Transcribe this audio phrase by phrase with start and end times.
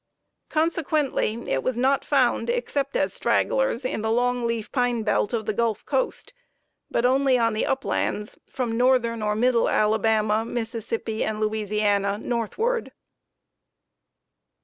[0.49, 5.45] Consequently it was not found, except as stragglers, in the long leaf pine belt of
[5.45, 6.33] the Gulf Coast,
[6.89, 12.93] but only on the uplands from northern or middle Alabama, Mississippi, and Louisiana, northward.